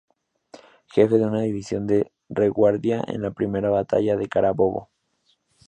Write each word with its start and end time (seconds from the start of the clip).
Jefe 0.87 1.19
de 1.19 1.27
una 1.27 1.41
división 1.41 1.85
de 1.85 2.11
retaguardia 2.27 3.03
en 3.05 3.21
la 3.21 3.29
Primera 3.29 3.69
Batalla 3.69 4.15
de 4.15 4.27
Carabobo. 4.27 4.89